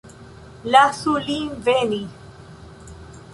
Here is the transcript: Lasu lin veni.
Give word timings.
Lasu 0.75 1.13
lin 1.27 1.45
veni. 1.67 2.01